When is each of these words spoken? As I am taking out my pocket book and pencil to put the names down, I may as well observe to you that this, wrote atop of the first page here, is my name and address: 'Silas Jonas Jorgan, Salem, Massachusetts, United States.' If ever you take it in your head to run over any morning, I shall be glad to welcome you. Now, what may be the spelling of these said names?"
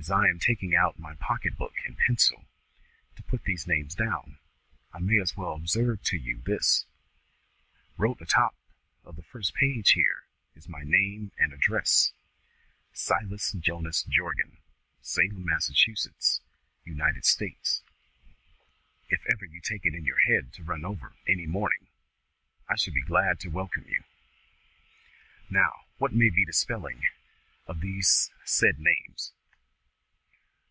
As 0.00 0.12
I 0.12 0.28
am 0.28 0.38
taking 0.38 0.74
out 0.76 0.96
my 0.98 1.16
pocket 1.16 1.58
book 1.58 1.74
and 1.84 1.98
pencil 1.98 2.44
to 3.16 3.22
put 3.24 3.42
the 3.44 3.58
names 3.66 3.94
down, 3.96 4.38
I 4.94 5.00
may 5.00 5.18
as 5.20 5.36
well 5.36 5.54
observe 5.54 6.02
to 6.04 6.16
you 6.16 6.36
that 6.36 6.44
this, 6.44 6.86
wrote 7.98 8.20
atop 8.20 8.54
of 9.04 9.16
the 9.16 9.24
first 9.24 9.54
page 9.54 9.90
here, 9.92 10.22
is 10.54 10.68
my 10.68 10.82
name 10.82 11.32
and 11.36 11.52
address: 11.52 12.12
'Silas 12.92 13.52
Jonas 13.52 14.04
Jorgan, 14.04 14.58
Salem, 15.02 15.44
Massachusetts, 15.44 16.40
United 16.84 17.24
States.' 17.26 17.82
If 19.10 19.26
ever 19.26 19.44
you 19.44 19.60
take 19.60 19.84
it 19.84 19.94
in 19.94 20.04
your 20.04 20.20
head 20.20 20.52
to 20.54 20.62
run 20.64 20.84
over 20.86 21.16
any 21.26 21.44
morning, 21.44 21.88
I 22.68 22.76
shall 22.76 22.94
be 22.94 23.02
glad 23.02 23.40
to 23.40 23.48
welcome 23.48 23.84
you. 23.88 24.04
Now, 25.50 25.86
what 25.98 26.14
may 26.14 26.30
be 26.30 26.44
the 26.46 26.52
spelling 26.54 27.02
of 27.66 27.80
these 27.80 28.30
said 28.44 28.78
names?" 28.78 29.32